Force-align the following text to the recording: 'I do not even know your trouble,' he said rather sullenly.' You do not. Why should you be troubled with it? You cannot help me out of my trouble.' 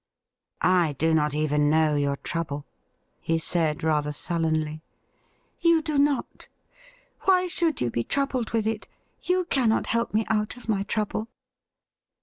'I 0.83 0.93
do 0.97 1.13
not 1.13 1.35
even 1.35 1.69
know 1.69 1.93
your 1.93 2.15
trouble,' 2.17 2.65
he 3.19 3.37
said 3.37 3.83
rather 3.83 4.11
sullenly.' 4.11 4.81
You 5.61 5.83
do 5.83 5.99
not. 5.99 6.49
Why 7.25 7.45
should 7.45 7.81
you 7.81 7.91
be 7.91 8.03
troubled 8.03 8.49
with 8.49 8.65
it? 8.65 8.87
You 9.21 9.45
cannot 9.45 9.85
help 9.85 10.11
me 10.11 10.25
out 10.27 10.57
of 10.57 10.67
my 10.67 10.81
trouble.' 10.81 11.27